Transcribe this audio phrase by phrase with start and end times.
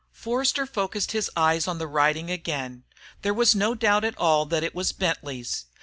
[0.13, 2.85] Forster focussed his eyes on the writing again.
[3.21, 5.65] There was no doubt at all that it was Bentley's.